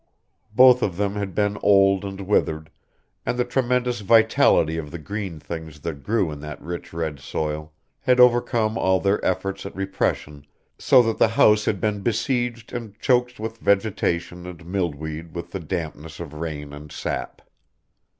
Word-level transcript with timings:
Both 0.55 0.81
of 0.81 0.97
them 0.97 1.13
had 1.13 1.35
been 1.35 1.59
old 1.61 2.03
and 2.03 2.21
withered, 2.21 2.71
and 3.23 3.37
the 3.37 3.45
tremendous 3.45 3.99
vitality 4.01 4.77
of 4.77 4.89
the 4.89 4.97
green 4.97 5.39
things 5.39 5.81
that 5.81 6.01
grew 6.01 6.31
in 6.31 6.39
that 6.39 6.59
rich 6.59 6.91
red 6.91 7.19
soil 7.19 7.71
had 7.99 8.19
overcome 8.19 8.79
all 8.79 8.99
their 8.99 9.23
efforts 9.23 9.63
at 9.63 9.75
repression 9.75 10.47
so 10.79 11.03
that 11.03 11.19
the 11.19 11.27
house 11.37 11.65
had 11.65 11.79
been 11.79 11.99
besieged 12.01 12.73
and 12.73 12.97
choked 12.99 13.39
with 13.39 13.59
vegetation 13.59 14.47
and 14.47 14.65
mildewed 14.65 15.35
with 15.35 15.51
the 15.51 15.59
dampness 15.59 16.19
of 16.19 16.33
rain 16.33 16.73
and 16.73 16.91
sap. 16.91 17.43